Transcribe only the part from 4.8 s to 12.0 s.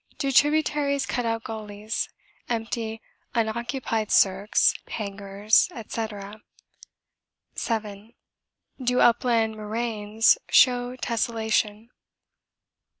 hangers, &c. 7. Do upland moraines show tesselation?